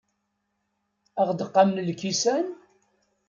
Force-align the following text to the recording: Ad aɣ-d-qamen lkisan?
Ad 1.19 1.25
aɣ-d-qamen 1.29 1.77
lkisan? 1.87 2.45